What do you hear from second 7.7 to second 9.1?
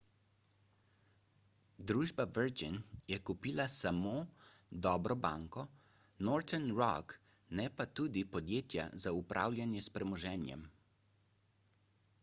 pa tudi podjetja